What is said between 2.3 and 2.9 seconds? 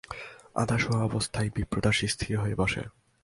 হয়ে বসে।